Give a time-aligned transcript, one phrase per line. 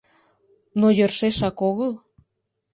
[0.79, 1.91] —Но йӧршешак огыл.